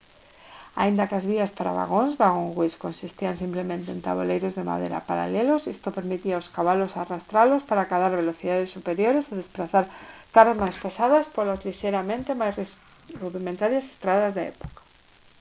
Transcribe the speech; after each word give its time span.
aínda 0.81 1.07
que 1.09 1.17
as 1.19 1.27
vías 1.31 1.51
para 1.57 1.77
vagóns 1.79 2.17
«waggonways» 2.21 2.79
consistían 2.85 3.35
simplemente 3.43 3.89
en 3.95 4.03
taboleiros 4.07 4.55
de 4.55 4.67
madeira 4.71 5.05
paralelos 5.09 5.67
isto 5.75 5.95
permitía 5.97 6.33
aos 6.37 6.51
cabalos 6.55 6.95
arrastralos 7.03 7.65
para 7.69 7.81
acadar 7.83 8.13
velocidades 8.23 8.73
superiores 8.77 9.25
e 9.27 9.33
desprazar 9.41 9.85
cargas 10.35 10.59
máis 10.63 10.77
pesadas 10.83 11.25
polas 11.35 11.63
lixeiramente 11.67 12.39
máis 12.41 12.55
rudimentarias 13.23 13.85
estradas 13.93 14.31
da 14.37 14.43
época 14.53 14.79